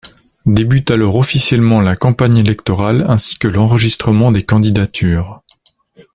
Débute 0.47 0.89
alors 0.89 1.15
officiellement 1.15 1.79
la 1.79 1.95
campagne 1.95 2.37
électorale 2.39 3.05
ainsi 3.07 3.37
que 3.37 3.47
l'enregistrement 3.47 4.31
des 4.31 4.41
candidatures. 4.41 5.43